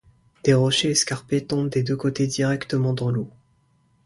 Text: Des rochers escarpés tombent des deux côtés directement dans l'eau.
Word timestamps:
Des 0.43 0.55
rochers 0.55 0.89
escarpés 0.89 1.45
tombent 1.45 1.69
des 1.69 1.83
deux 1.83 1.95
côtés 1.95 2.25
directement 2.25 2.93
dans 2.93 3.11
l'eau. 3.11 3.29